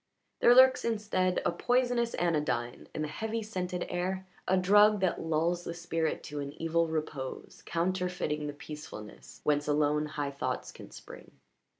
[0.39, 5.63] There lurks instead a poisonous anodyne in the heavy, scented air a drug that lulls
[5.63, 11.29] the spirit to an evil repose counterfeiting the peacefulness whence alone high thoughts can spring.